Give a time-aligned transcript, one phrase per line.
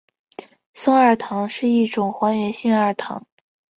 [0.73, 3.27] 松二糖是一种还原性二糖。